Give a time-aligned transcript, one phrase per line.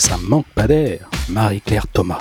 [0.00, 1.10] Ça manque pas d'air.
[1.28, 2.20] Marie-Claire Thomas.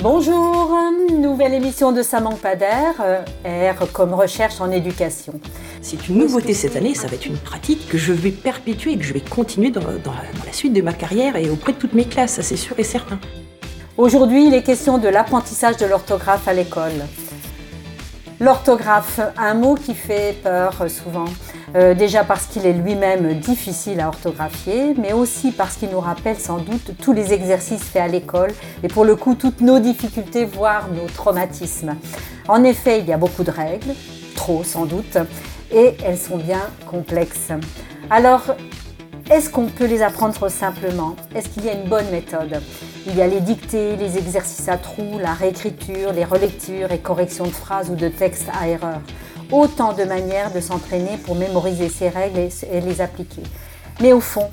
[0.00, 0.74] Bonjour,
[1.12, 5.38] nouvelle émission de Ça manque pas d'air, euh, R comme recherche en éducation.
[5.82, 8.96] C'est une nouveauté cette année, ça va être une pratique que je vais perpétuer et
[8.96, 10.14] que je vais continuer dans, dans
[10.46, 12.82] la suite de ma carrière et auprès de toutes mes classes, ça c'est sûr et
[12.82, 13.18] certain.
[13.98, 17.04] Aujourd'hui, il est question de l'apprentissage de l'orthographe à l'école.
[18.40, 21.26] L'orthographe, un mot qui fait peur souvent.
[21.76, 26.38] Euh, déjà parce qu'il est lui-même difficile à orthographier, mais aussi parce qu'il nous rappelle
[26.38, 28.52] sans doute tous les exercices faits à l'école
[28.84, 31.96] et pour le coup toutes nos difficultés, voire nos traumatismes.
[32.46, 33.92] En effet, il y a beaucoup de règles,
[34.36, 35.18] trop sans doute,
[35.72, 37.50] et elles sont bien complexes.
[38.08, 38.54] Alors,
[39.28, 41.16] est-ce qu'on peut les apprendre simplement?
[41.34, 42.60] Est-ce qu'il y a une bonne méthode?
[43.06, 47.46] Il y a les dictées, les exercices à trous, la réécriture, les relectures et corrections
[47.46, 49.00] de phrases ou de textes à erreur
[49.54, 53.42] autant de manières de s'entraîner pour mémoriser ces règles et les appliquer.
[54.00, 54.50] Mais au fond,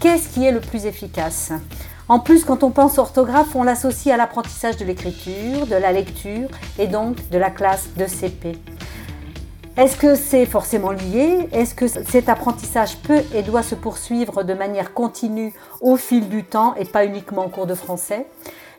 [0.00, 1.50] qu'est-ce qui est le plus efficace?
[2.08, 6.48] En plus, quand on pense orthographe, on l'associe à l'apprentissage de l'écriture, de la lecture
[6.78, 8.52] et donc de la classe de CP.
[9.76, 11.48] Est-ce que c'est forcément lié?
[11.50, 16.44] Est-ce que cet apprentissage peut et doit se poursuivre de manière continue au fil du
[16.44, 18.26] temps et pas uniquement en cours de français?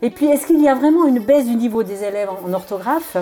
[0.02, 3.18] Et puis, est-ce qu'il y a vraiment une baisse du niveau des élèves en orthographe?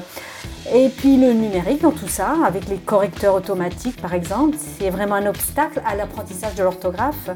[0.71, 5.15] Et puis le numérique dans tout ça, avec les correcteurs automatiques par exemple, c'est vraiment
[5.15, 7.29] un obstacle à l'apprentissage de l'orthographe.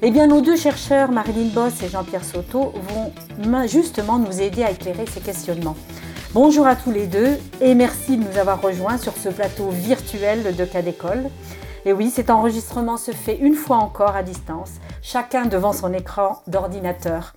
[0.00, 4.70] Eh bien, nos deux chercheurs, Marilyn Boss et Jean-Pierre Soto, vont justement nous aider à
[4.70, 5.76] éclairer ces questionnements.
[6.32, 10.56] Bonjour à tous les deux et merci de nous avoir rejoints sur ce plateau virtuel
[10.56, 11.24] de cas d'école.
[11.84, 14.70] Et oui, cet enregistrement se fait une fois encore à distance,
[15.02, 17.34] chacun devant son écran d'ordinateur.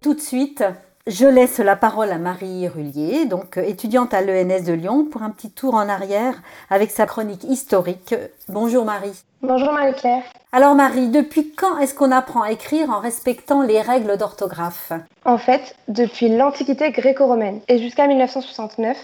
[0.00, 0.62] Tout de suite,
[1.08, 5.24] je laisse la parole à Marie Rullier, donc euh, étudiante à l'ENS de Lyon, pour
[5.24, 6.34] un petit tour en arrière
[6.70, 8.14] avec sa chronique historique.
[8.48, 9.24] Bonjour Marie.
[9.42, 10.22] Bonjour Marie-Claire.
[10.52, 14.92] Alors Marie, depuis quand est-ce qu'on apprend à écrire en respectant les règles d'orthographe?
[15.24, 18.96] En fait, depuis l'Antiquité gréco-romaine et jusqu'à 1969,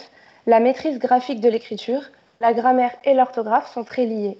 [0.46, 2.02] la maîtrise graphique de l'écriture,
[2.40, 4.38] la grammaire et l'orthographe sont très liées.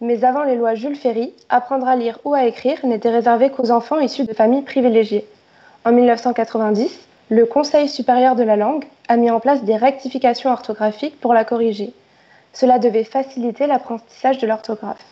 [0.00, 3.72] Mais avant les lois Jules Ferry, apprendre à lire ou à écrire n'était réservé qu'aux
[3.72, 5.26] enfants issus de familles privilégiées.
[5.86, 6.98] En 1990,
[7.28, 11.44] le Conseil supérieur de la langue a mis en place des rectifications orthographiques pour la
[11.44, 11.94] corriger.
[12.52, 15.04] Cela devait faciliter l'apprentissage de l'orthographe.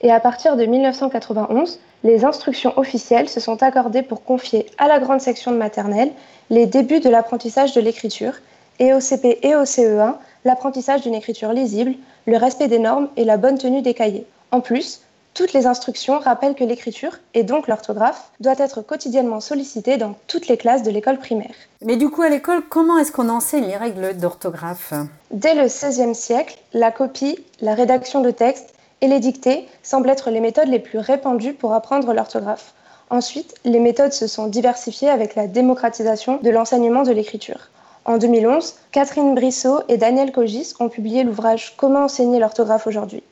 [0.00, 4.98] Et à partir de 1991, les instructions officielles se sont accordées pour confier à la
[4.98, 6.12] grande section de maternelle
[6.48, 8.32] les débuts de l'apprentissage de l'écriture
[8.78, 10.14] et au CP et au CE1
[10.46, 14.26] l'apprentissage d'une écriture lisible, le respect des normes et la bonne tenue des cahiers.
[14.52, 15.02] En plus,
[15.34, 20.46] toutes les instructions rappellent que l'écriture, et donc l'orthographe, doit être quotidiennement sollicitée dans toutes
[20.46, 21.54] les classes de l'école primaire.
[21.82, 24.94] Mais du coup, à l'école, comment est-ce qu'on enseigne les règles d'orthographe?
[25.32, 30.30] Dès le XVIe siècle, la copie, la rédaction de textes et les dictées semblent être
[30.30, 32.72] les méthodes les plus répandues pour apprendre l'orthographe.
[33.10, 37.68] Ensuite, les méthodes se sont diversifiées avec la démocratisation de l'enseignement de l'écriture.
[38.06, 43.22] En 2011, Catherine Brissot et Daniel Cogis ont publié l'ouvrage Comment enseigner l'orthographe aujourd'hui.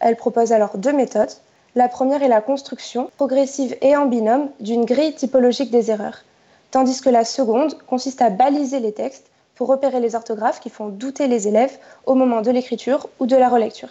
[0.00, 1.32] Elle propose alors deux méthodes.
[1.74, 6.24] La première est la construction, progressive et en binôme, d'une grille typologique des erreurs,
[6.70, 10.88] tandis que la seconde consiste à baliser les textes pour repérer les orthographes qui font
[10.88, 13.90] douter les élèves au moment de l'écriture ou de la relecture.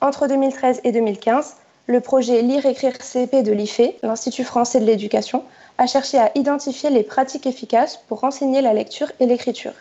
[0.00, 1.56] Entre 2013 et 2015,
[1.86, 5.42] le projet Lire-écrire CP de l'IFE, l'Institut français de l'éducation,
[5.78, 9.72] a cherché à identifier les pratiques efficaces pour enseigner la lecture et l'écriture.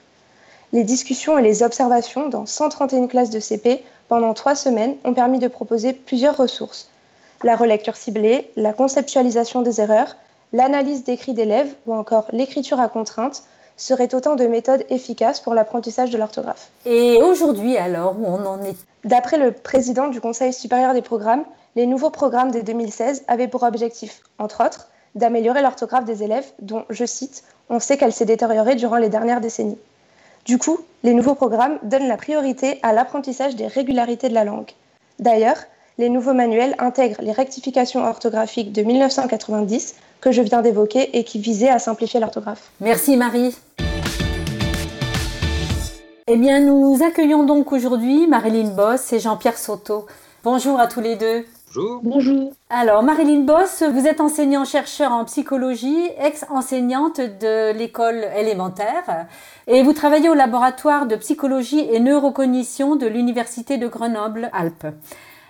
[0.72, 5.40] Les discussions et les observations dans 131 classes de CP pendant trois semaines ont permis
[5.40, 6.88] de proposer plusieurs ressources.
[7.42, 10.18] La relecture ciblée, la conceptualisation des erreurs,
[10.52, 13.42] l'analyse d'écrits d'élèves ou encore l'écriture à contrainte
[13.76, 16.70] seraient autant de méthodes efficaces pour l'apprentissage de l'orthographe.
[16.86, 18.78] Et aujourd'hui alors, où on en est?
[19.04, 21.44] D'après le président du Conseil supérieur des programmes,
[21.76, 26.86] les nouveaux programmes de 2016 avaient pour objectif, entre autres, d'améliorer l'orthographe des élèves dont,
[26.92, 29.80] je cite, on sait qu'elle s'est détériorée durant les dernières décennies.
[30.46, 34.72] Du coup, les nouveaux programmes donnent la priorité à l'apprentissage des régularités de la langue.
[35.20, 35.58] D'ailleurs,
[35.98, 41.40] les nouveaux manuels intègrent les rectifications orthographiques de 1990 que je viens d'évoquer et qui
[41.40, 42.72] visaient à simplifier l'orthographe.
[42.82, 43.56] Merci Marie.
[46.28, 50.08] Eh bien, nous accueillons donc aujourd'hui Marilyn Boss et Jean-Pierre Soto.
[50.44, 51.46] Bonjour à tous les deux.
[51.76, 52.54] Bonjour.
[52.70, 59.28] Alors, Marilyn Boss, vous êtes enseignant-chercheur en psychologie, ex-enseignante de l'école élémentaire,
[59.66, 64.88] et vous travaillez au laboratoire de psychologie et neurocognition de l'Université de Grenoble-Alpes.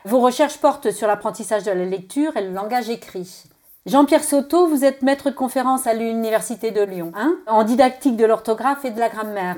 [0.05, 3.43] Vos recherches portent sur l'apprentissage de la lecture et le langage écrit.
[3.85, 8.23] Jean-Pierre Soto, vous êtes maître de conférence à l'Université de Lyon, hein, en didactique de
[8.23, 9.57] l'orthographe et de la grammaire.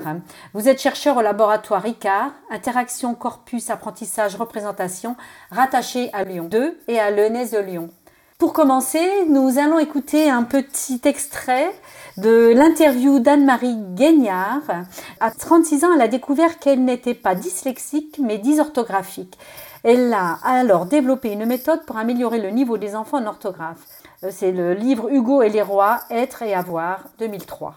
[0.52, 5.14] Vous êtes chercheur au laboratoire ICAR, Interaction Corpus Apprentissage Représentation,
[5.52, 7.88] rattaché à Lyon 2 et à l'ENS de Lyon.
[8.36, 11.70] Pour commencer, nous allons écouter un petit extrait
[12.16, 14.84] de l'interview d'Anne-Marie Guignard.
[15.20, 19.38] À 36 ans, elle a découvert qu'elle n'était pas dyslexique, mais dysorthographique.
[19.84, 23.95] Elle a alors développé une méthode pour améliorer le niveau des enfants en orthographe.
[24.24, 27.74] Euh, c'est le livre Hugo et les rois, Être et avoir, 2003.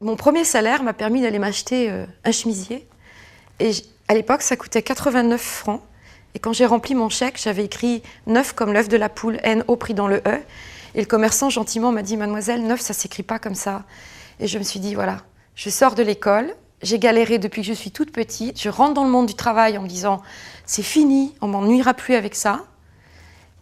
[0.00, 2.88] Mon premier salaire m'a permis d'aller m'acheter euh, un chemisier.
[3.60, 3.72] Et
[4.08, 5.82] à l'époque, ça coûtait 89 francs.
[6.34, 9.64] Et quand j'ai rempli mon chèque, j'avais écrit 9 comme l'œuf de la poule, N
[9.68, 10.40] au pris dans le E.
[10.94, 13.84] Et le commerçant gentiment m'a dit Mademoiselle, 9, ça s'écrit pas comme ça.
[14.40, 15.18] Et je me suis dit Voilà,
[15.54, 19.04] je sors de l'école, j'ai galéré depuis que je suis toute petite, je rentre dans
[19.04, 20.22] le monde du travail en me disant
[20.66, 22.64] C'est fini, on m'ennuiera plus avec ça.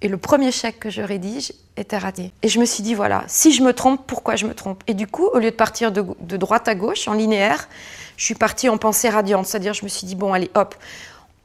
[0.02, 2.32] Et le premier chèque que je rédige était raté.
[2.42, 4.82] Et je me suis dit, voilà, si je me trompe, pourquoi je me trompe?
[4.88, 7.68] Et du coup, au lieu de partir de, droite à gauche, en linéaire,
[8.16, 9.46] je suis partie en pensée radiante.
[9.46, 10.74] C'est-à-dire, je me suis dit, bon, allez, hop,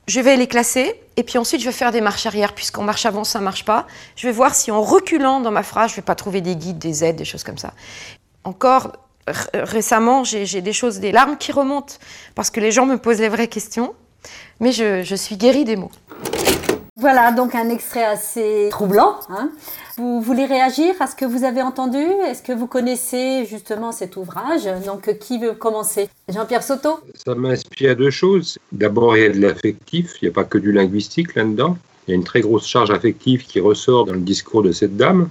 [0.08, 3.06] je vais les classer, et puis ensuite, je vais faire des marches arrière, puisqu'en marche
[3.06, 3.86] avant, ça ne marche pas.
[4.16, 6.56] Je vais voir si en reculant dans ma phrase, je ne vais pas trouver des
[6.56, 7.74] guides, des aides, des choses comme ça.
[8.44, 8.94] Encore
[9.54, 11.96] récemment, j'ai des choses, des larmes qui remontent,
[12.34, 13.94] parce que les gens me posent les vraies questions,
[14.60, 15.92] mais je, je suis guérie des mots.
[17.00, 19.20] Voilà donc un extrait assez troublant.
[19.30, 19.52] Hein.
[19.98, 22.04] Vous voulez réagir à ce que vous avez entendu?
[22.26, 24.68] Est-ce que vous connaissez justement cet ouvrage?
[24.84, 26.10] Donc qui veut commencer?
[26.28, 27.00] Jean-Pierre Soto?
[27.14, 28.58] Ça m'inspire deux choses.
[28.72, 31.78] D'abord, il y a de l'affectif, il n'y a pas que du linguistique là-dedans.
[32.08, 34.98] Il y a une très grosse charge affective qui ressort dans le discours de cette
[34.98, 35.30] dame.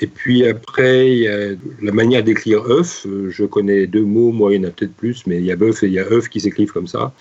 [0.00, 3.06] Et puis après, il y a la manière d'écrire œuf.
[3.30, 5.56] Je connais deux mots, moi il y en a peut-être plus, mais il y a
[5.56, 7.12] bœuf et il y a œuf qui s'écrivent comme ça.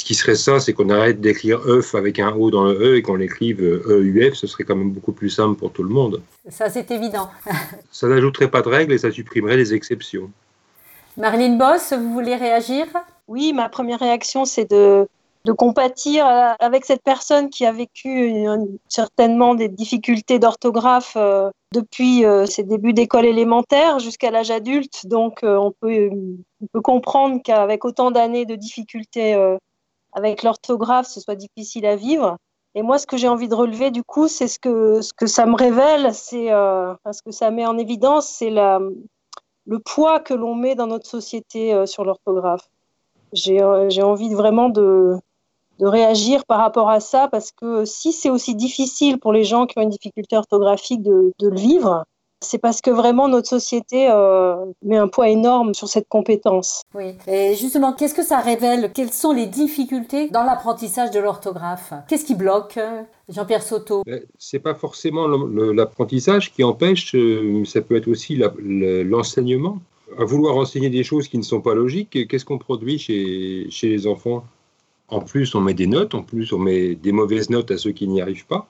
[0.00, 2.96] Ce qui serait ça, c'est qu'on arrête d'écrire œuf avec un O dans le E
[2.96, 6.22] et qu'on l'écrive EUF, ce serait quand même beaucoup plus simple pour tout le monde.
[6.48, 7.28] Ça, c'est évident.
[7.92, 10.30] ça n'ajouterait pas de règles et ça supprimerait les exceptions.
[11.18, 12.86] Marlene Boss, vous voulez réagir?
[13.28, 15.06] Oui, ma première réaction, c'est de,
[15.44, 18.46] de compatir avec cette personne qui a vécu
[18.88, 25.06] certainement des difficultés d'orthographe euh, depuis euh, ses débuts d'école élémentaire jusqu'à l'âge adulte.
[25.06, 26.10] Donc, euh, on, peut,
[26.62, 29.36] on peut comprendre qu'avec autant d'années de difficultés
[30.12, 32.36] avec l'orthographe, ce soit difficile à vivre.
[32.74, 35.26] Et moi, ce que j'ai envie de relever, du coup, c'est ce que, ce que
[35.26, 40.34] ça me révèle, c'est euh, ce que ça met en évidence, c'est le poids que
[40.34, 42.68] l'on met dans notre société euh, sur l'orthographe.
[43.32, 45.16] J'ai euh, envie vraiment de,
[45.80, 49.66] de réagir par rapport à ça, parce que si c'est aussi difficile pour les gens
[49.66, 52.04] qui ont une difficulté orthographique de, de le vivre,
[52.42, 56.82] c'est parce que vraiment notre société euh, met un poids énorme sur cette compétence.
[56.94, 57.14] Oui.
[57.26, 58.92] Et justement, qu'est-ce que ça révèle?
[58.92, 61.92] Quelles sont les difficultés dans l'apprentissage de l'orthographe?
[62.08, 62.78] Qu'est-ce qui bloque
[63.28, 64.02] Jean-Pierre Soto?
[64.06, 69.78] Ben, C'est pas forcément l'apprentissage qui empêche, euh, ça peut être aussi l'enseignement.
[70.18, 73.88] à vouloir enseigner des choses qui ne sont pas logiques, qu'est-ce qu'on produit chez, chez
[73.88, 74.44] les enfants?
[75.08, 77.92] En plus, on met des notes, en plus, on met des mauvaises notes à ceux
[77.92, 78.66] qui n'y arrivent pas.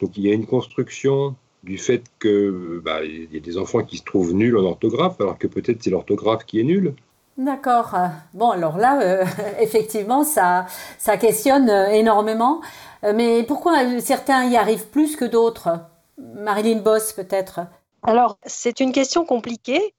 [0.00, 3.96] Donc il y a une construction du fait que bah, y a des enfants qui
[3.98, 6.94] se trouvent nuls en orthographe, alors que peut-être c'est l'orthographe qui est nul.
[7.38, 7.94] D'accord.
[8.32, 9.24] Bon, alors là, euh,
[9.60, 10.66] effectivement, ça,
[10.98, 12.62] ça questionne euh, énormément.
[13.04, 15.80] Euh, mais pourquoi certains y arrivent plus que d'autres?
[16.18, 17.60] Marilyn Boss, peut-être?
[18.02, 19.94] Alors, c'est une question compliquée.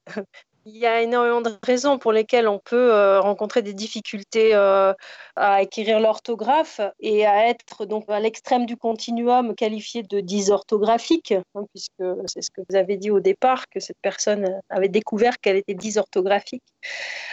[0.69, 4.95] Il y a énormément de raisons pour lesquelles on peut rencontrer des difficultés à
[5.37, 12.03] acquérir l'orthographe et à être donc à l'extrême du continuum qualifié de dysorthographique, hein, puisque
[12.25, 15.73] c'est ce que vous avez dit au départ, que cette personne avait découvert qu'elle était
[15.73, 16.63] dysorthographique.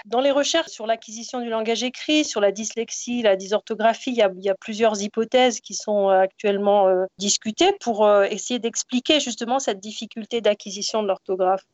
[0.04, 4.50] Dans les recherches sur l'acquisition du langage écrit, sur la dyslexie, la dysorthographie, il y
[4.50, 10.40] a, plusieurs hypothèses qui sont actuellement euh, discutées pour euh, essayer d'expliquer justement cette difficulté
[10.40, 11.64] d'acquisition de l'orthographe.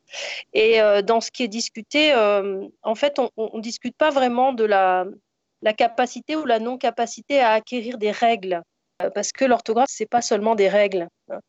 [0.52, 4.64] Et euh, dans ce qui est discuté, en fait, on ne discute pas vraiment de
[4.64, 5.04] la
[5.62, 8.62] la capacité ou la non-capacité à acquérir des règles.
[9.02, 11.40] Euh, parce que l'orthographe, ce n'est pas seulement des règles hein,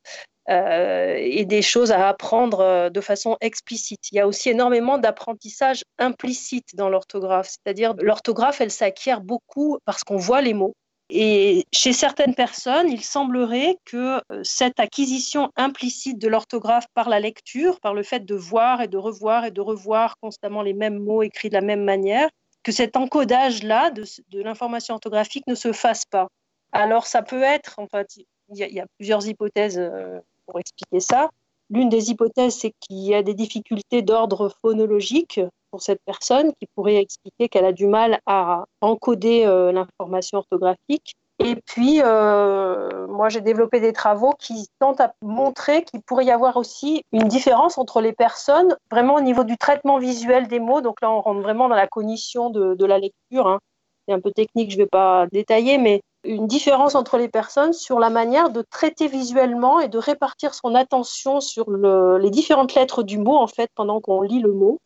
[0.49, 4.11] euh, et des choses à apprendre euh, de façon explicite.
[4.11, 7.49] Il y a aussi énormément d'apprentissage implicite dans l'orthographe.
[7.49, 10.73] C'est-à-dire, l'orthographe, elle s'acquiert beaucoup parce qu'on voit les mots.
[11.13, 17.81] Et chez certaines personnes, il semblerait que cette acquisition implicite de l'orthographe par la lecture,
[17.81, 21.21] par le fait de voir et de revoir et de revoir constamment les mêmes mots
[21.21, 22.29] écrits de la même manière,
[22.63, 24.05] que cet encodage-là de,
[24.41, 26.27] l'information orthographique ne se fasse pas.
[26.71, 30.19] Alors, ça peut être, en fait, il y, a plusieurs hypothèses euh,
[30.51, 31.29] pour expliquer ça.
[31.69, 35.39] L'une des hypothèses, c'est qu'il y a des difficultés d'ordre phonologique
[35.71, 41.13] pour cette personne qui pourrait expliquer qu'elle a du mal à encoder euh, l'information orthographique.
[41.39, 46.31] Et puis, euh, moi, j'ai développé des travaux qui tentent à montrer qu'il pourrait y
[46.31, 50.81] avoir aussi une différence entre les personnes, vraiment au niveau du traitement visuel des mots.
[50.81, 53.47] Donc là, on rentre vraiment dans la cognition de, la lecture.
[53.47, 53.59] Hein.
[54.07, 57.73] C'est un peu technique, je ne vais pas détailler, mais une différence entre les personnes
[57.73, 63.03] sur la manière de traiter visuellement et de répartir son attention sur les différentes lettres
[63.03, 64.79] du mot en fait pendant qu'on lit le mot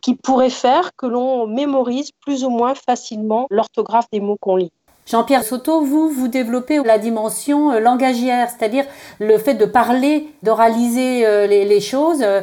[0.00, 4.72] qui pourrait faire que l'on mémorise plus ou moins facilement l'orthographe des mots qu'on lit.
[5.06, 8.84] Jean-Pierre Soto, vous, vous développez la dimension euh, langagière, c'est-à-dire
[9.18, 12.22] le fait de parler, d'oraliser euh, les, choses.
[12.22, 12.42] Euh,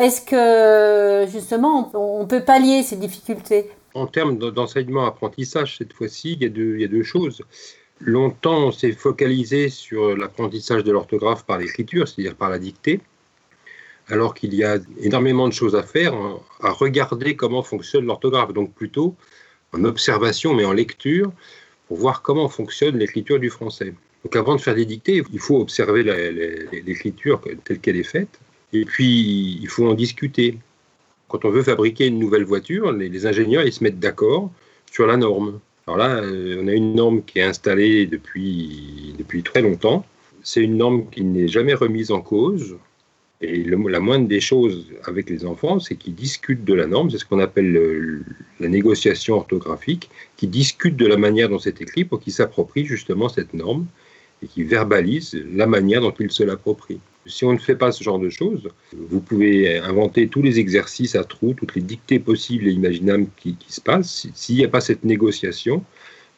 [0.00, 3.68] est-ce que, justement, on peut pallier ces difficultés?
[3.94, 7.42] En termes d'enseignement-apprentissage, cette fois-ci, il, y a deux choses.
[8.00, 13.00] Longtemps, on s'est focalisé sur l'apprentissage de l'orthographe par l'écriture, c'est-à-dire par la dictée,
[14.08, 16.14] alors qu'il y a énormément de choses à faire,
[16.60, 19.14] à regarder comment fonctionne l'orthographe, donc plutôt
[19.72, 21.32] en observation, mais en lecture,
[21.88, 23.94] pour voir comment fonctionne l'écriture du français.
[24.24, 26.02] Donc avant de faire des dictées, il faut observer
[26.72, 28.40] l'écriture telle qu'elle est faite,
[28.72, 30.58] et puis il faut en discuter.
[31.34, 34.52] Quand on veut fabriquer une nouvelle voiture, les, ingénieurs ils se mettent d'accord
[34.88, 35.58] sur la norme.
[35.84, 40.06] Alors là, euh, on a une norme qui est installée depuis, depuis très longtemps.
[40.44, 42.76] C'est une norme qui n'est jamais remise en cause.
[43.40, 47.18] Et la moindre des choses avec les enfants, c'est qu'ils discutent de la norme, c'est
[47.18, 48.22] ce qu'on appelle
[48.60, 53.28] la négociation orthographique, qui discutent de la manière dont c'est écrit pour qu'ils s'approprient justement
[53.28, 53.86] cette norme
[54.40, 57.00] et qui verbalisent la manière dont ils se l'approprient.
[57.26, 61.14] Si on ne fait pas ce genre de choses, vous pouvez inventer tous les exercices
[61.16, 64.26] à trous, toutes les dictées possibles et imaginables qui, se passent.
[64.34, 65.82] S'il n'y a pas cette négociation,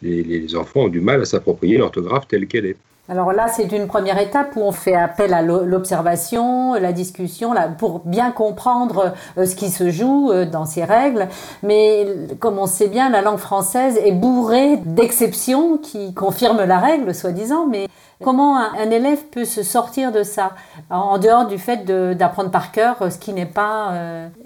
[0.03, 2.77] les enfants ont du mal à s'approprier l'orthographe telle qu'elle est.
[3.09, 7.69] Alors là, c'est une première étape où on fait appel à l'observation, la discussion, là,
[7.69, 11.29] pour bien comprendre euh, ce qui se joue euh, dans ces règles.
[11.63, 12.05] Mais
[12.41, 17.69] comme on sait bien, la langue française est bourrée d'exceptions qui confirment la règle, soi-disant.
[17.69, 17.87] Mais
[18.25, 20.51] comment un, élève peut se sortir de ça,
[20.91, 21.85] en dehors du fait
[22.17, 23.93] d'apprendre par cœur euh, ce qui n'est pas...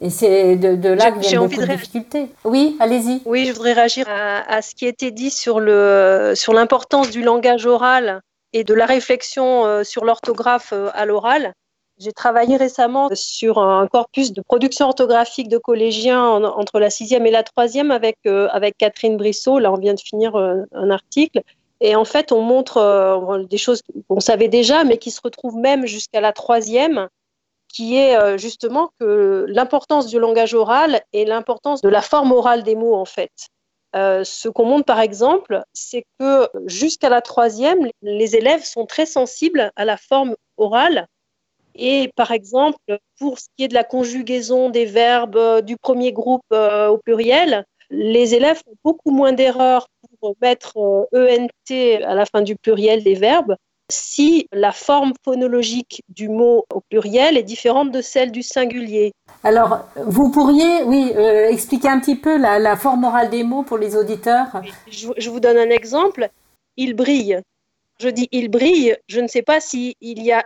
[0.00, 2.30] et c'est de, là que viennent beaucoup de, difficultés.
[2.44, 3.22] Oui, allez-y.
[3.24, 7.64] Oui, je voudrais réagir à, à, ce qui était dit sur l'importance sur du langage
[7.64, 8.20] oral
[8.52, 11.54] et de la réflexion euh, sur l'orthographe euh, à l'oral.
[11.98, 17.30] J'ai travaillé récemment sur un corpus de production orthographique de collégiens entre la sixième et
[17.30, 19.58] la troisième avec, euh, avec Catherine Brissot.
[19.58, 21.42] Là, on vient de finir un article.
[21.82, 25.84] Et en fait, on montre des choses qu'on savait déjà, mais qui se retrouvent même
[25.84, 27.08] jusqu'à la troisième,
[27.68, 32.76] qui est justement que l'importance du langage oral et l'importance de la forme orale des
[32.76, 33.30] mots, en fait.
[33.96, 39.06] Euh, ce qu'on montre par exemple, c'est que jusqu'à la troisième, les élèves sont très
[39.06, 41.06] sensibles à la forme orale.
[41.74, 42.78] Et par exemple,
[43.18, 46.98] pour ce qui est de la conjugaison des verbes euh, du premier groupe euh, au
[46.98, 49.88] pluriel, les élèves font beaucoup moins d'erreurs
[50.20, 50.76] pour mettre
[51.12, 53.56] ENT à la fin du pluriel des verbes
[53.90, 59.12] si la forme phonologique du mot au pluriel est différente de celle du singulier.
[59.44, 63.78] Alors, vous pourriez, oui, euh, expliquer un petit peu la, forme orale des mots pour
[63.78, 64.62] les auditeurs?
[64.88, 66.30] Je, vous donne un exemple.
[66.76, 67.40] Il brille.
[68.00, 68.96] Je dis il brille.
[69.08, 70.44] Je ne sais pas s'il y a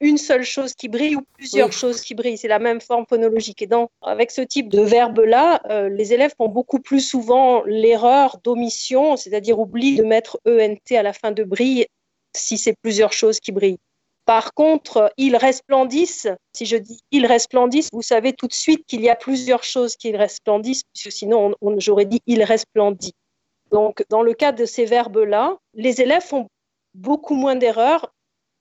[0.00, 2.38] une seule chose qui brille ou plusieurs choses qui brillent.
[2.38, 3.62] C'est la même forme phonologique.
[3.62, 8.38] Et donc, avec ce type de verbe-là, euh, les élèves font beaucoup plus souvent l'erreur
[8.44, 11.86] d'omission, c'est-à-dire oublient de mettre ENT à la fin de brille
[12.34, 13.78] si c'est plusieurs choses qui brillent.
[14.24, 16.28] Par contre, ils resplendissent.
[16.52, 19.96] Si je dis ils resplendissent, vous savez tout de suite qu'il y a plusieurs choses
[19.96, 23.14] qui resplendissent, puisque sinon j'aurais dit il resplendit.
[23.70, 26.46] Donc, dans le cas de ces verbes-là, les élèves font
[26.94, 28.12] beaucoup moins d'erreurs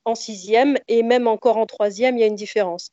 [0.06, 2.92] en sixième et même encore en troisième, il y a une différence.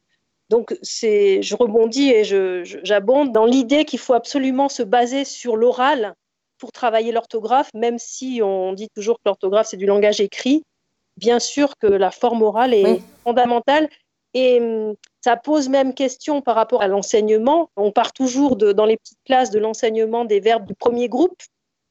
[0.50, 2.25] Donc, c'est, je rebondis et
[2.64, 6.14] j'abonde dans l'idée qu'il faut absolument se baser sur l'oral
[6.64, 10.64] pour travailler l'orthographe, même si on dit toujours que l'orthographe, c'est du langage écrit
[11.16, 13.88] bien sûr que la forme orale est fondamentale.
[14.35, 17.71] Et hum, ça pose même question par rapport à l'enseignement.
[17.76, 21.37] On part toujours dans les petites classes de l'enseignement des verbes du premier groupe.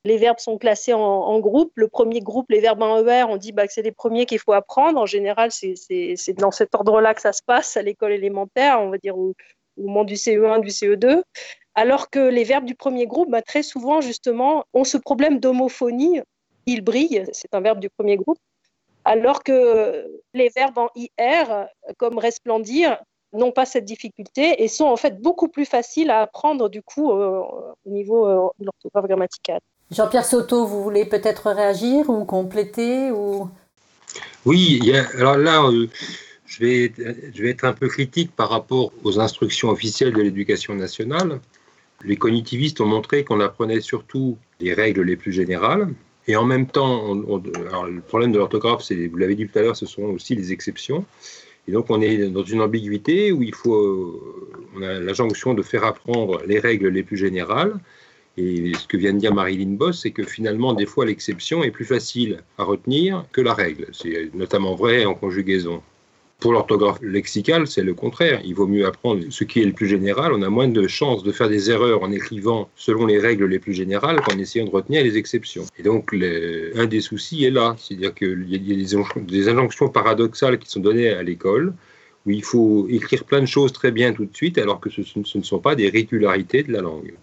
[0.06, 1.72] Les verbes sont classés en, groupe.
[1.76, 4.40] Le premier groupe, les verbes en ER, on dit bah, que c'est les premiers qu'il
[4.40, 5.00] faut apprendre.
[5.00, 8.98] En général, c'est dans cet ordre-là que ça se passe à l'école élémentaire, on va
[8.98, 9.16] dire
[9.78, 11.24] au, moment du CE1, du CE2.
[11.76, 16.22] Alors que les verbes du premier groupe, bah, très souvent, justement, ont ce problème d'homophonie.
[16.66, 18.38] Il brille, c'est un verbe du premier groupe
[19.06, 22.98] alors que les verbes en IR, comme resplendir,
[23.34, 27.12] n'ont pas cette difficulté et sont en fait beaucoup plus faciles à apprendre du coup
[27.12, 27.42] euh,
[27.86, 29.60] au niveau euh, de l'orthographe grammaticale.
[29.92, 33.50] Jean-Pierre Soto, vous voulez peut-être réagir ou compléter ou...
[34.46, 35.88] Oui, alors là, euh,
[36.54, 41.40] je, vais, être un peu critique par rapport aux instructions officielles de l'éducation nationale.
[42.06, 45.90] Les cognitivistes ont montré qu'on apprenait surtout les règles les plus générales,
[46.28, 49.86] et en même temps, le problème de l'orthographe, vous l'avez dit tout à l'heure, ce
[49.86, 51.06] sont aussi les exceptions.
[51.68, 54.22] Et donc on est dans une ambiguïté où il faut,
[54.76, 57.80] on a la jonction de faire apprendre les règles les plus générales
[58.38, 61.72] Et ce que vient de dire Marilyn Boss, c'est que finalement, des fois, l'exception est
[61.72, 63.88] plus facile à retenir que la règle.
[63.94, 65.82] C'est notamment vrai en conjugaison.
[66.44, 68.42] Pour l'orthographe lexicale, c'est le contraire.
[68.44, 70.34] Il vaut mieux apprendre ce qui est le plus général.
[70.34, 73.60] On a moins de chances de faire des erreurs en écrivant selon les règles les
[73.60, 75.64] plus générales qu'en essayant de retenir les exceptions.
[75.80, 77.78] Et donc, un des soucis est là.
[77.78, 81.74] C'est-à-dire qu'il y a des injonctions paradoxales qui sont données à l'école
[82.26, 85.02] où il faut écrire plein de choses très bien tout de suite, alors que ce,
[85.38, 87.14] ne sont pas des régularités de la langue.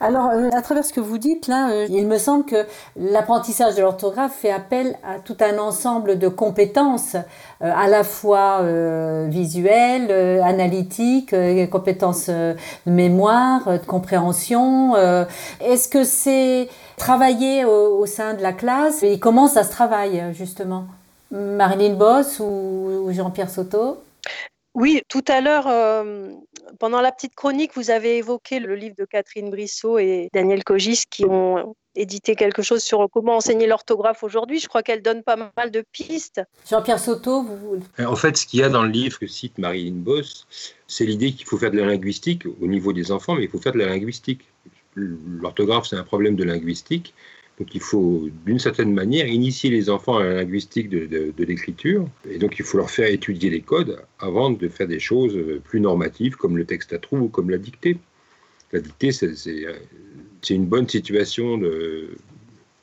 [0.00, 3.82] Alors, euh, à travers ce que vous dites, euh, il me semble que l'apprentissage de
[3.82, 8.62] l'orthographe fait appel à tout un ensemble de compétences, euh, à la fois
[9.26, 10.10] visuelles,
[10.42, 11.34] analytiques,
[11.70, 12.54] compétences de
[12.86, 14.94] mémoire, de compréhension.
[15.60, 20.84] Est-ce que c'est travaillé au, sein de la classe et comment ça se travaille, justement?
[21.30, 23.98] Marilyn Boss ou Jean-Pierre Soto?
[24.74, 26.30] Oui, tout à l'heure, euh,
[26.80, 31.04] pendant la petite chronique, vous avez évoqué le livre de Catherine Brissot et Daniel Cogis
[31.08, 34.58] qui ont édité quelque chose sur comment enseigner l'orthographe aujourd'hui.
[34.58, 36.42] Je crois qu'elle donne pas mal de pistes.
[36.68, 37.78] Jean-Pierre Soto, vous...
[38.00, 40.48] Euh, en fait, ce qu'il y a dans le livre que cite Marilyn Boss,
[40.88, 43.60] c'est l'idée qu'il faut faire de la linguistique au niveau des enfants, mais il faut
[43.60, 44.40] faire de la linguistique.
[44.96, 47.14] L'orthographe, c'est un problème de linguistique.
[47.58, 52.08] Donc il faut, d'une certaine manière, initier les enfants à la linguistique de, l'écriture.
[52.28, 55.80] Et donc il faut leur faire étudier les codes avant de faire des choses plus
[55.80, 57.96] normatives comme le texte à trous ou comme la dictée.
[58.72, 61.60] La dictée, c'est une bonne situation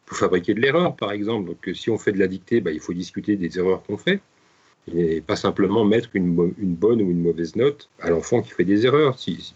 [0.06, 1.48] pour fabriquer de l'erreur, par exemple.
[1.50, 4.22] Donc si on fait de la dictée, bah, il faut discuter des erreurs qu'on fait.
[4.96, 8.86] Et pas simplement mettre une, bonne ou une mauvaise note à l'enfant qui fait des
[8.86, 9.20] erreurs.
[9.20, 9.54] Si,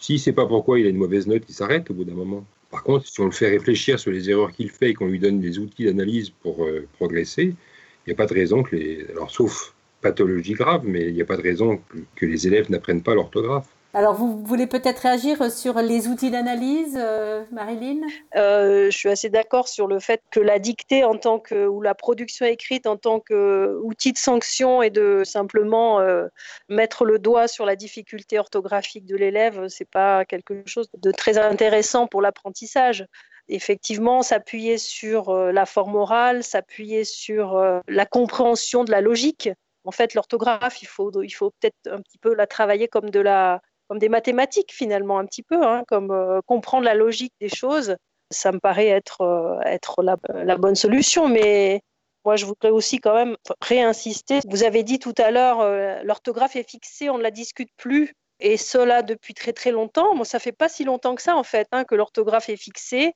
[0.00, 2.14] si ne sait pas pourquoi il a une mauvaise note, il s'arrête au bout d'un
[2.14, 2.44] moment.
[2.70, 5.18] Par contre, si on le fait réfléchir sur les erreurs qu'il fait et qu'on lui
[5.18, 7.54] donne des outils d'analyse pour euh, progresser,
[8.06, 9.06] il n'y a pas de raison que les.
[9.10, 11.80] Alors, sauf pathologie grave, mais il n'y a pas de raison
[12.14, 13.68] que les élèves n'apprennent pas l'orthographe.
[13.96, 18.02] Alors, vous voulez peut-être réagir sur les outils d'analyse, euh, Marilyn?
[18.36, 21.80] Euh, Je suis assez d'accord sur le fait que la dictée en tant que, ou
[21.80, 26.26] la production écrite en tant qu'outil de sanction et de simplement euh,
[26.68, 31.38] mettre le doigt sur la difficulté orthographique de l'élève, c'est pas quelque chose de très
[31.38, 33.06] intéressant pour l'apprentissage
[33.48, 39.48] effectivement s'appuyer sur la forme orale, s'appuyer sur la compréhension de la logique.
[39.84, 43.20] En fait, l'orthographe, il faut, il faut peut-être un petit peu la travailler comme de
[43.20, 47.48] la, comme des mathématiques finalement un petit peu, hein, comme euh, comprendre la logique des
[47.48, 47.96] choses.
[48.30, 51.80] Ça me paraît être, euh, être la, bonne solution, mais
[52.24, 54.40] moi je voudrais aussi quand même réinsister.
[54.48, 58.14] Vous avez dit tout à l'heure, euh, l'orthographe est fixée, on ne la discute plus.
[58.38, 60.14] Et cela depuis très très longtemps.
[60.14, 63.14] Moi, ça fait pas si longtemps que ça en fait hein, que l'orthographe est fixée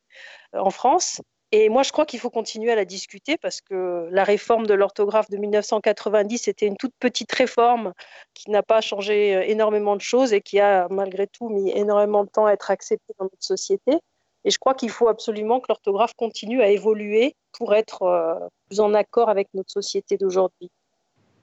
[0.55, 1.21] en France.
[1.53, 4.75] Et moi, je crois qu'il faut continuer à la discuter parce que la réforme de
[4.75, 7.93] l'orthographe de 1990 était une toute petite réforme
[8.35, 12.23] qui n'a pas changé euh, énormément de choses et qui a malgré tout mis énormément
[12.25, 13.99] de temps à être acceptée dans notre société.
[14.45, 18.35] Et je crois qu'il faut absolument que l'orthographe continue à évoluer pour être euh,
[18.69, 20.71] plus en accord avec notre société d'aujourd'hui.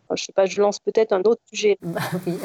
[0.09, 1.77] Je ne sais pas, je lance peut-être un autre sujet.
[2.25, 2.37] Oui,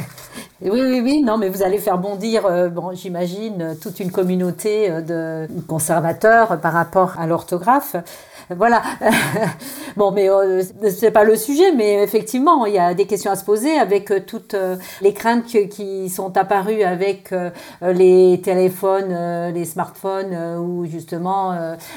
[0.70, 5.00] oui, oui, non, mais vous allez faire bondir, euh, bon, j'imagine, toute une communauté euh,
[5.48, 7.96] de conservateurs par rapport à l'orthographe.
[8.56, 8.82] Voilà.
[9.96, 13.36] bon, mais euh, c'est pas le sujet, mais effectivement, il y a des questions à
[13.36, 17.34] se poser avec euh, toutes euh, les craintes qui sont apparues avec
[17.82, 21.54] les téléphones, les smartphones, où justement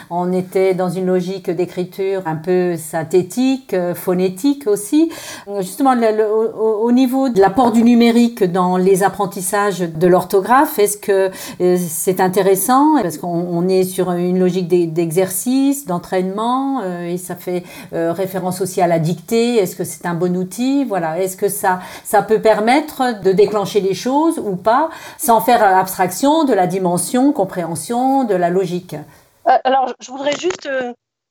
[0.10, 5.12] on était dans une logique d'écriture un peu synthétique, phonétique aussi.
[5.60, 5.96] Justement,
[6.60, 11.30] au, niveau de l'apport du numérique dans les apprentissages de l'orthographe, est-ce que
[11.78, 12.96] c'est intéressant?
[13.02, 18.82] Parce qu'on est sur une logique d'exercice, d'entraînement euh, et ça fait euh, référence aussi
[18.82, 19.58] à la dictée.
[19.58, 20.86] Est-ce que c'est un bon outil?
[20.86, 21.20] Voilà.
[21.20, 26.46] Est-ce que ça, ça peut permettre de déclencher les choses ou pas, sans faire abstraction
[26.46, 28.96] de la dimension, compréhension, de la logique?
[29.50, 30.70] Euh, Alors, je voudrais juste,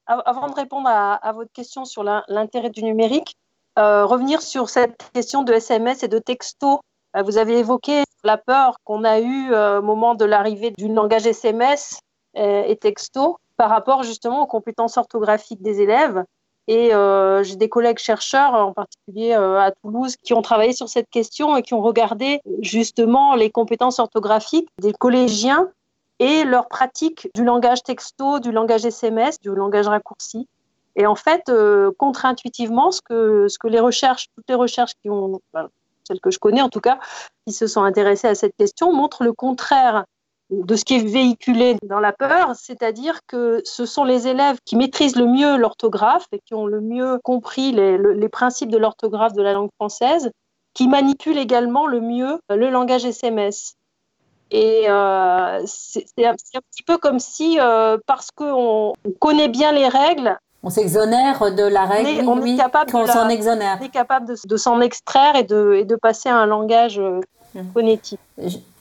[0.06, 3.34] avant de répondre à, votre question sur l'intérêt du numérique,
[3.78, 6.80] revenir sur cette question de SMS et de texto.
[7.22, 12.00] Vous avez évoqué la peur qu'on a eue au moment de l'arrivée du langage SMS
[12.34, 16.24] et texto par rapport justement aux compétences orthographiques des élèves.
[16.66, 20.88] Et euh, j'ai des collègues chercheurs, en particulier euh, à Toulouse, qui ont travaillé sur
[20.88, 25.68] cette question et qui ont regardé justement les compétences orthographiques des collégiens
[26.20, 30.48] et leur pratique du langage texto, du langage SMS, du langage raccourci.
[30.96, 35.10] Et en fait, euh, contre-intuitivement, ce que, ce que les recherches, toutes les recherches qui
[35.10, 35.40] ont,
[36.06, 36.98] celles que je connais en tout cas,
[37.46, 40.04] qui se sont intéressées à cette question, montrent le contraire
[40.50, 44.76] de ce qui est véhiculé dans la peur, c'est-à-dire que ce sont les élèves qui
[44.76, 49.42] maîtrisent le mieux l'orthographe et qui ont le mieux compris les, principes de l'orthographe de
[49.42, 50.30] la langue française,
[50.74, 53.76] qui manipulent également le mieux le langage SMS.
[54.50, 60.38] Et euh, c'est un, petit peu comme si, euh, parce qu'on connaît bien les règles,
[60.64, 63.78] on s'exonère de la règle, on est capable qu'on s'en exonère.
[63.80, 67.20] On est capable de, s'en extraire et de, et de, passer à un langage euh,
[67.54, 67.66] hum.
[67.72, 68.18] phonétique.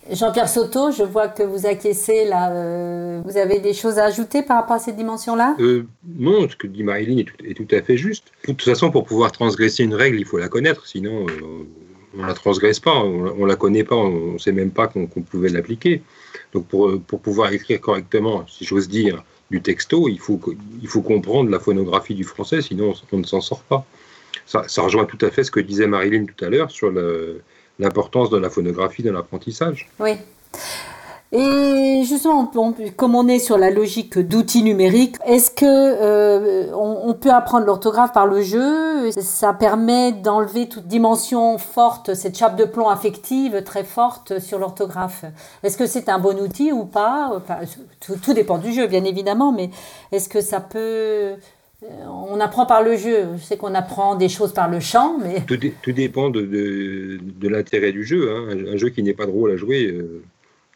[0.10, 2.52] Jean-Pierre Soto, je vois que vous acquiescez là.
[2.52, 6.56] Euh, vous avez des choses à ajouter par rapport à cette dimension-là euh, Non, ce
[6.56, 8.32] que dit Marilyn est tout, à fait juste.
[8.42, 11.66] De toute façon, pour pouvoir transgresser une règle, il faut la connaître, sinon euh,
[12.18, 14.88] on ne la transgresse pas, on ne la connaît pas, on ne sait même pas
[14.88, 16.02] qu'on pouvait l'appliquer.
[16.54, 20.40] Donc pour, pour pouvoir écrire correctement, si j'ose dire, du texto, il faut,
[20.82, 23.86] il faut comprendre la phonographie du français, sinon on ne s'en sort pas.
[24.48, 26.92] Ça, rejoint tout à fait ce que disait Marilyn tout à l'heure sur
[27.78, 29.90] l'importance de la phonographie dans l'apprentissage.
[30.00, 30.14] Oui.
[31.36, 32.52] Et justement,
[32.96, 38.14] comme on est sur la logique d'outils numériques, est-ce que euh, on, peut apprendre l'orthographe
[38.14, 39.10] par le jeu?
[39.10, 45.26] Ça permet d'enlever toute dimension forte, cette chape de plomb affective très forte sur l'orthographe.
[45.64, 47.42] Est-ce que c'est un bon outil ou pas?
[48.00, 49.72] Tout, tout, dépend du jeu, bien évidemment, mais
[50.12, 51.36] est-ce que ça peut
[51.84, 53.30] euh, on apprend par le jeu?
[53.38, 55.42] Je sais qu'on apprend des choses par le chant, mais...
[55.46, 58.32] Tout, dépend de, l'intérêt du jeu.
[58.32, 58.56] Hein.
[58.74, 60.24] Un, jeu qui n'est pas drôle à jouer euh,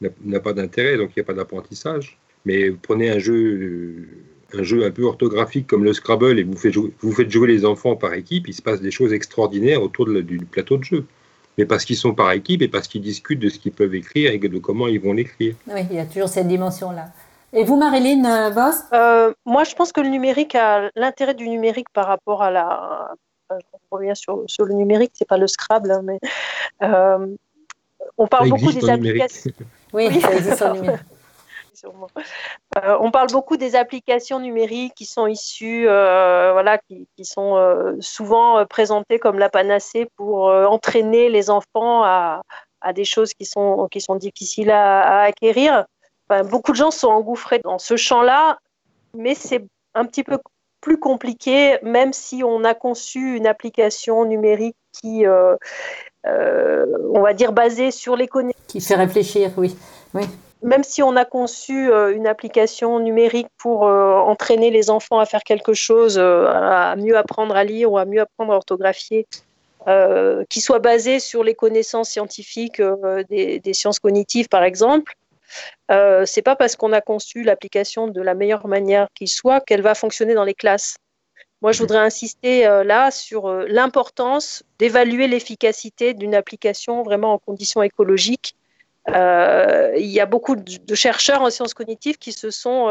[0.01, 2.17] n'a pas d'intérêt, donc il n'y a pas d'apprentissage.
[2.45, 4.07] Mais prenez un jeu,
[4.53, 7.47] un jeu un peu orthographique comme le Scrabble et vous faites, jouer, vous faites jouer
[7.47, 11.05] les enfants par équipe, il se passe des choses extraordinaires autour du plateau de jeu.
[11.57, 14.31] Mais parce qu'ils sont par équipe et parce qu'ils discutent de ce qu'ils peuvent écrire
[14.31, 15.55] et de comment ils vont l'écrire.
[15.67, 17.07] Oui, il y a toujours cette dimension-là.
[17.53, 18.75] Et vous, Marilyn euh, Voss?
[18.93, 23.15] Euh, Moi, je pense que le numérique a l'intérêt du numérique par rapport à la.
[23.51, 23.55] Euh,
[23.89, 26.19] on revient sur, sur le numérique, c'est pas le Scrabble, hein, mais
[28.17, 29.51] on parle beaucoup des applications.
[29.93, 31.01] Oui, ça existe en numérique.
[32.99, 39.19] on parle beaucoup des applications numériques qui sont issues, voilà, qui, qui sont souvent présentées
[39.19, 42.41] comme la panacée pour entraîner les enfants à,
[42.81, 45.85] à, des choses qui sont, qui sont difficiles à, à acquérir.
[46.49, 48.57] Beaucoup de gens sont engouffrés dans ce champ-là,
[49.13, 50.39] mais c'est un petit peu
[50.81, 55.57] plus compliqué, même si on a conçu une application numérique qui, euh, euh,
[57.13, 58.61] on va dire, basée sur les connaissances.
[58.67, 59.75] Qui fait réfléchir, oui.
[60.13, 60.23] oui.
[60.63, 65.43] Même si on a conçu euh, une application numérique pour entraîner les enfants à faire
[65.43, 69.27] quelque chose, à mieux apprendre à lire ou à mieux apprendre à orthographier,
[70.49, 72.81] qui soit basée sur les connaissances scientifiques
[73.29, 75.15] des, des, sciences cognitives, par exemple,
[75.91, 79.81] euh, c'est pas parce qu'on a conçu l'application de la meilleure manière qu'il soit qu'elle
[79.81, 80.97] va fonctionner dans les classes.
[81.61, 87.37] Moi, je voudrais insister euh, là sur euh, l'importance d'évaluer l'efficacité d'une application vraiment en
[87.39, 88.55] conditions écologiques.
[89.09, 92.89] Euh, il y a beaucoup de chercheurs en sciences cognitives qui se sont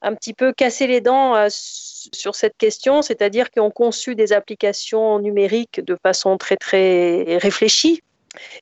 [0.00, 5.18] un petit peu cassés les dents sur cette question, c'est-à-dire qui ont conçu des applications
[5.18, 8.02] numériques de façon très très réfléchie,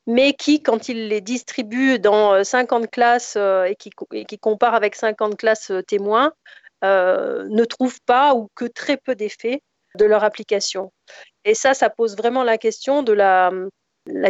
[0.07, 3.91] mais qui, quand il les distribue dans 50 euh, classes et qui,
[4.27, 6.33] qui compare avec 50 classes témoins,
[6.83, 9.63] ne trouvent pas ou que très peu d'effets
[9.97, 10.93] de leur application.
[11.45, 13.51] Et ça, ça pose vraiment la question de la,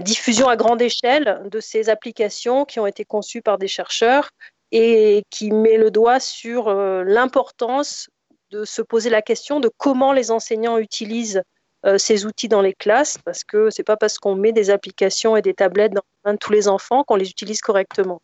[0.03, 4.31] diffusion à grande échelle de ces applications qui ont été conçues par des chercheurs
[4.73, 8.09] et qui met le doigt sur l'importance
[8.51, 11.43] de se poser la question de comment les enseignants utilisent
[11.87, 15.37] euh, ces outils dans les classes parce que c'est pas parce qu'on met des applications
[15.37, 18.21] et des tablettes dans les mains de tous les enfants qu'on les utilise correctement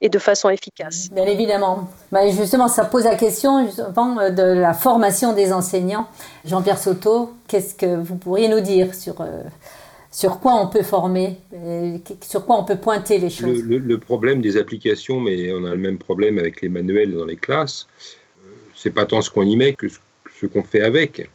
[0.00, 1.10] et de façon efficace.
[1.12, 1.90] Bien évidemment.
[2.10, 6.08] Bah, justement, ça pose la question justement, de la formation des enseignants.
[6.44, 9.42] Jean-Pierre Soto, qu'est-ce que vous pourriez nous dire sur, euh,
[10.10, 11.36] sur quoi on peut former,
[12.22, 13.62] sur quoi on peut pointer les choses?
[13.62, 17.26] le, le, problème des applications, mais on a le même problème avec les manuels dans
[17.26, 17.86] les classes,
[18.44, 21.28] euh, c'est pas tant ce qu'on y met que ce qu'on fait avec.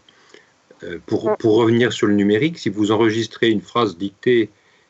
[0.84, 4.50] Euh, pour, pour, revenir sur le numérique, si vous enregistrez une phrase dictée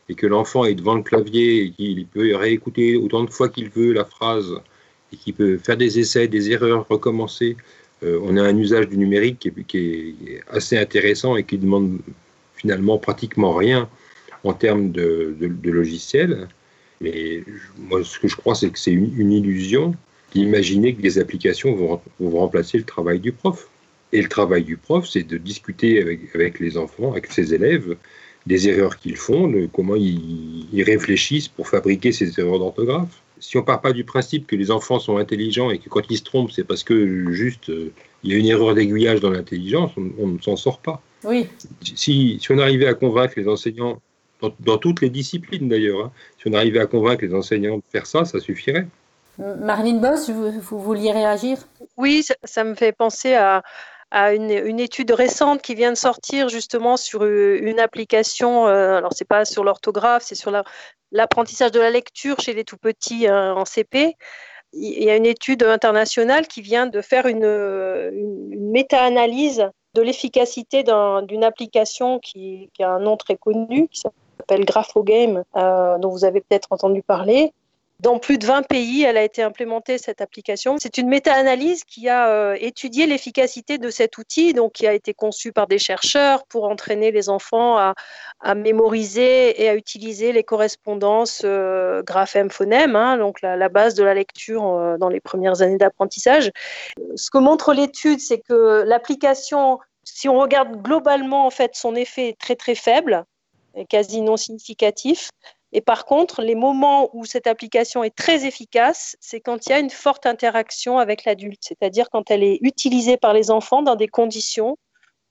[0.09, 3.69] et que l'enfant est devant le clavier et qu'il peut réécouter autant de fois qu'il
[3.69, 4.53] veut la phrase
[5.11, 7.57] et qu'il peut faire des essais, des erreurs, recommencer,
[8.03, 11.99] euh, on a un usage du numérique qui est, assez intéressant et qui demande
[12.55, 13.89] finalement pratiquement rien
[14.43, 16.47] en termes de, logiciel.
[17.01, 17.43] Mais
[17.77, 19.95] moi, ce que je crois, c'est que c'est une, illusion
[20.33, 23.69] d'imaginer que des applications vont remplacer le travail du prof.
[24.11, 27.95] Et le travail du prof, c'est de discuter avec, les enfants, avec ses élèves,
[28.45, 33.21] des erreurs qu'ils font, de comment ils, réfléchissent pour fabriquer ces erreurs d'orthographe.
[33.39, 36.17] Si on part pas du principe que les enfants sont intelligents et que quand ils
[36.17, 37.91] se trompent, c'est parce que juste euh,
[38.23, 41.01] il y a une erreur d'aiguillage dans l'intelligence, on, ne s'en sort pas.
[41.23, 41.47] Oui.
[41.81, 44.01] Si, si, on arrivait à convaincre les enseignants,
[44.59, 48.05] dans, toutes les disciplines d'ailleurs, hein, si on arrivait à convaincre les enseignants de faire
[48.05, 48.87] ça, ça suffirait.
[49.37, 51.57] Marlene Boss, vous, vous vouliez réagir?
[51.97, 53.63] Oui, ça, me fait penser à,
[54.11, 58.65] à une, étude récente qui vient de sortir justement sur une application.
[58.65, 60.51] alors, c'est pas sur l'orthographe, c'est sur
[61.11, 64.15] l'apprentissage de la lecture chez les tout petits en CP.
[64.73, 70.83] Il y a une étude internationale qui vient de faire une, une méta-analyse de l'efficacité
[70.83, 76.41] d'une application qui, a un nom très connu, qui s'appelle GraphoGame, euh, dont vous avez
[76.41, 77.53] peut-être entendu parler.
[78.01, 80.75] Dans plus de 20 pays, elle a été implémentée, cette application.
[80.81, 85.13] C'est une méta-analyse qui a euh, étudié l'efficacité de cet outil, donc qui a été
[85.13, 87.93] conçu par des chercheurs pour entraîner les enfants à,
[88.53, 94.67] mémoriser et à utiliser les correspondances euh, graphème-phonème, hein, donc la, base de la lecture
[94.67, 96.51] euh, dans les premières années d'apprentissage.
[97.15, 102.27] Ce que montre l'étude, c'est que l'application, si on regarde globalement, en fait, son effet
[102.29, 103.23] est très très faible,
[103.89, 105.29] quasi non significatif.
[105.75, 109.73] Et par contre, les moments où cette application est très efficace, c'est quand il y
[109.73, 113.97] a une forte interaction avec l'adulte, c'est-à-dire quand elle est utilisée par les enfants dans
[113.97, 114.77] des conditions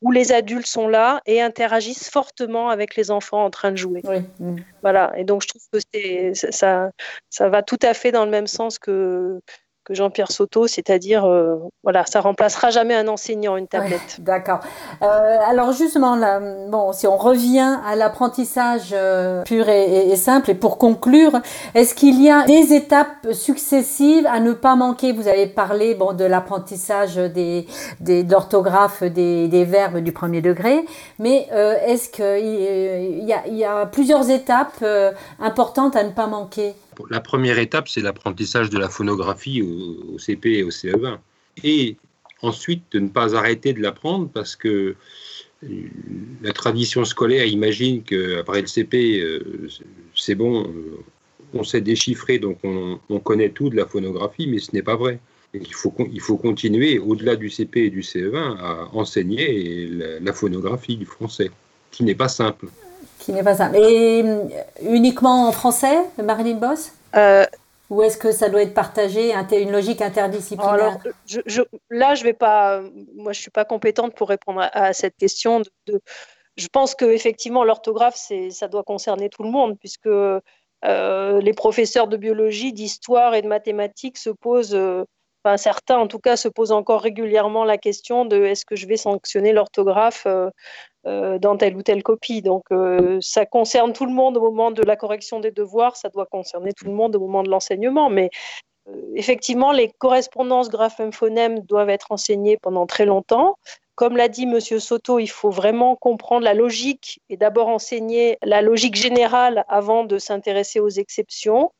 [0.02, 4.02] où les adultes sont là et interagissent fortement avec les enfants en train de jouer.
[4.82, 5.14] Voilà.
[5.16, 6.90] Et donc, je trouve que ça,
[7.30, 9.40] ça va tout à fait dans le même sens que,
[9.84, 14.16] que Jean-Pierre Soto, c'est-à-dire, euh, voilà, ça remplacera jamais un enseignant, une tablette.
[14.18, 14.60] D'accord.
[15.02, 20.54] Euh, alors justement, là, bon, si on revient à l'apprentissage euh, pur et, simple, et
[20.54, 21.40] pour conclure,
[21.74, 25.12] est-ce qu'il y a des étapes successives à ne pas manquer?
[25.12, 27.66] Vous avez parlé bon, de l'apprentissage des,
[28.00, 30.84] des, d'orthographe des, des, verbes du premier degré,
[31.18, 31.48] mais
[31.86, 34.84] est-ce qu'il y, y a plusieurs étapes
[35.40, 36.74] importantes à ne pas manquer?
[37.10, 41.18] La première étape, c'est l'apprentissage de la phonographie au, CP et au CE20.
[41.62, 41.96] Et
[42.42, 44.96] ensuite, de ne pas arrêter de l'apprendre parce que
[46.42, 49.68] la tradition scolaire imagine qu'après le CP, euh,
[50.14, 50.98] c'est bon, euh,
[51.54, 55.20] on sait déchiffrer, donc on, connaît tout de la phonographie, mais ce n'est pas vrai.
[55.54, 59.88] il, faut, il faut continuer, au-delà du CP et du CE20, à enseigner
[60.20, 61.50] la phonographie du français,
[61.90, 62.66] qui n'est pas simple
[63.24, 63.70] qui n'est pas ça.
[63.74, 64.44] Et euh,
[64.82, 66.92] uniquement en français, Marilyn Boss?
[67.16, 67.46] Euh,
[67.88, 70.74] Ou est-ce que ça doit être partagé, une logique interdisciplinaire?
[70.74, 72.82] Alors, je, Là, je vais pas.
[73.16, 75.62] Moi, je suis pas compétente pour répondre à, cette question.
[75.86, 76.00] De,
[76.56, 82.08] je pense que effectivement, l'orthographe, ça doit concerner tout le monde, puisque euh, les professeurs
[82.08, 84.78] de biologie, d'histoire et de mathématiques se posent.
[85.42, 88.86] enfin, certains, en tout cas, se posent encore régulièrement la question de est-ce que je
[88.86, 90.50] vais sanctionner l'orthographe euh,
[91.04, 92.42] dans telle ou telle copie.
[92.42, 96.08] Donc euh, ça concerne tout le monde au moment de la correction des devoirs, ça
[96.08, 98.08] doit concerner tout le monde au moment de l'enseignement.
[98.10, 98.30] Mais
[98.88, 103.56] euh, effectivement, les correspondances graphème-phonème doivent être enseignées pendant très longtemps.
[103.96, 104.60] Comme l'a dit M.
[104.60, 110.18] Soto, il faut vraiment comprendre la logique et d'abord enseigner la logique générale avant de
[110.18, 111.70] s'intéresser aux exceptions.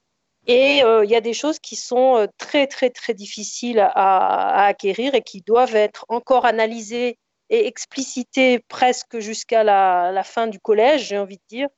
[0.46, 5.22] Et il y a des choses qui sont très, très, très difficiles à, acquérir et
[5.22, 7.18] qui doivent être encore analysées
[7.54, 11.68] et explicité presque jusqu'à la, fin du collège, j'ai envie de dire.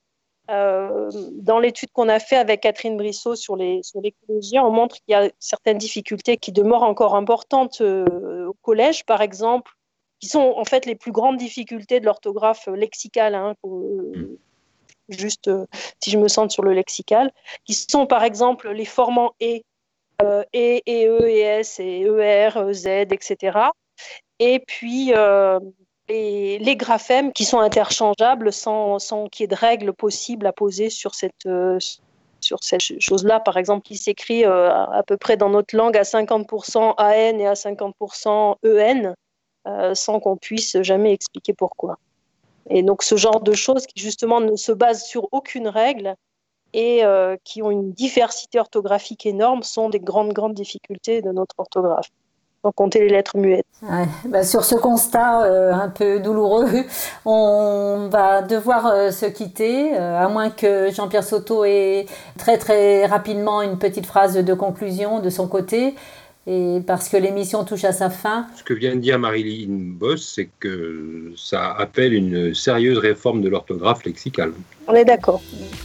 [0.49, 4.95] Euh, dans l'étude qu'on a fait avec Catherine Brissot sur les sur l'écologie, on montre
[4.95, 9.73] qu'il y a certaines difficultés qui demeurent encore importantes euh, au collège, par exemple,
[10.21, 13.35] qui sont en fait les plus grandes difficultés de l'orthographe lexicale.
[13.35, 14.39] Hein, euh,
[15.09, 15.51] juste
[16.03, 17.33] si je me sens sur le lexical,
[17.65, 19.65] qui sont par exemple les formants et,
[20.23, 23.71] e, et, e, et s, et er, z, etc
[24.39, 25.59] et puis euh,
[26.09, 28.99] les, graphèmes qui sont interchangeables sans,
[29.31, 31.79] qu'il y ait de règles possibles à poser sur cette, euh,
[32.41, 33.41] cette chose-là.
[33.41, 37.47] Par exemple, qui s'écrit euh, à, peu près dans notre langue à 50% AN et
[37.47, 39.15] à 50% EN,
[39.95, 41.99] sans qu'on puisse jamais expliquer pourquoi.
[42.69, 46.15] Et donc ce genre de choses qui justement ne se basent sur aucune règle
[46.73, 47.03] et
[47.43, 52.11] qui ont une diversité orthographique énorme sont des grandes, grandes difficultés de notre orthographe
[52.73, 53.67] compter les lettres muettes.
[54.27, 56.67] Bah, sur ce constat euh, un peu douloureux,
[57.25, 62.07] on va devoir euh, se quitter, euh, à moins que Jean-Pierre Soto ait
[62.39, 65.95] très très rapidement une petite phrase de conclusion de son côté.
[66.49, 68.47] Et parce que l'émission touche à sa fin.
[68.55, 73.49] Ce que vient de dire Marilyn Boss, c'est que ça appelle une sérieuse réforme de
[73.49, 74.53] l'orthographe lexicale.
[74.89, 75.41] On est d'accord.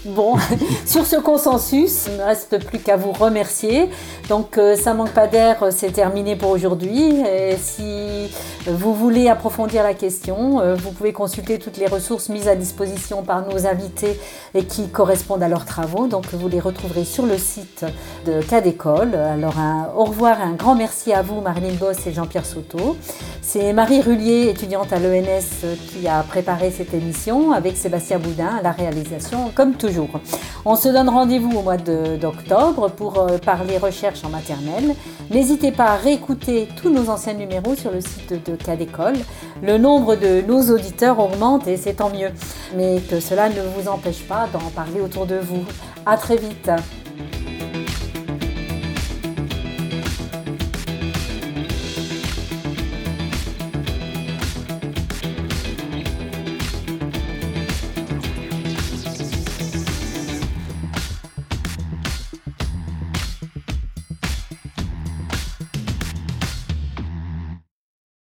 [0.05, 0.35] Bon,
[0.85, 3.89] sur ce consensus, il ne reste plus qu'à vous remercier.
[4.29, 7.21] Donc, euh, ça manque pas d'air, euh, c'est terminé pour aujourd'hui.
[7.21, 8.31] Et si
[8.65, 13.21] vous voulez approfondir la question, euh, vous pouvez consulter toutes les ressources mises à disposition
[13.21, 14.19] par nos invités
[14.55, 16.07] et qui correspondent à leurs travaux.
[16.07, 17.85] Donc, vous les retrouverez sur le site
[18.25, 19.13] de Cas d'école.
[19.15, 19.55] Alors,
[19.95, 22.97] au revoir un grand merci à vous, Marilyn Boss et Jean-Pierre Soto.
[23.41, 28.61] C'est Marie Rullier, étudiante à l'ENS, qui a préparé cette émission avec Sébastien Boudin à
[28.61, 28.90] la réalisation,
[29.55, 30.09] comme toujours.
[30.65, 34.95] On se donne rendez-vous au mois d'octobre pour euh, parler recherche en maternelle.
[35.29, 39.15] N'hésitez pas à réécouter tous nos anciens numéros sur le site de Cas d'école.
[39.63, 42.29] Le nombre de nos auditeurs augmente et c'est tant mieux.
[42.75, 45.63] Mais que cela ne vous empêche pas d'en parler autour de vous.
[46.05, 46.69] À très vite.